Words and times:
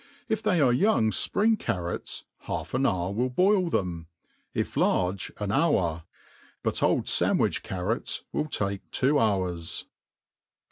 If 0.27 0.41
they 0.41 0.59
are 0.59 0.73
young 0.73 1.11
fprihg 1.11 1.59
catrots, 1.59 2.23
half 2.47 2.73
an 2.73 2.87
hour 2.87 3.11
will 3.13 3.29
boil 3.29 3.69
them 3.69 4.07
$ 4.55 4.59
if 4.59 4.75
large, 4.75 5.31
an 5.37 5.51
hotor 5.51 6.01
$ 6.31 6.63
but 6.63 6.81
old 6.81 7.07
Sandwich 7.07 7.61
carrots 7.61 8.23
will 8.33 8.47
take 8.47 8.89
two 8.89 9.19
hours, 9.19 9.83
2 9.83 9.87
r# 9.87 9.87
I. 9.87 9.89